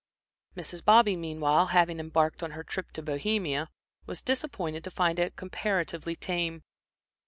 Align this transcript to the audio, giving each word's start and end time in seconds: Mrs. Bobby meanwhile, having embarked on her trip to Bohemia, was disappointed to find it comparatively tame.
Mrs. 0.57 0.83
Bobby 0.83 1.15
meanwhile, 1.15 1.67
having 1.67 1.99
embarked 1.99 2.41
on 2.41 2.49
her 2.53 2.63
trip 2.63 2.89
to 2.93 3.03
Bohemia, 3.03 3.69
was 4.07 4.23
disappointed 4.23 4.83
to 4.85 4.89
find 4.89 5.19
it 5.19 5.35
comparatively 5.35 6.15
tame. 6.15 6.63